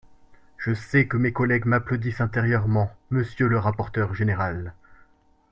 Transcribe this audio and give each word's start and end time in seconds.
Je 0.57 0.73
sais 0.73 1.05
que 1.07 1.15
mes 1.15 1.31
collègues 1.31 1.67
m’applaudissent 1.67 2.21
intérieurement, 2.21 2.91
monsieur 3.11 3.47
le 3.47 3.59
rapporteur 3.59 4.15
général 4.15 4.73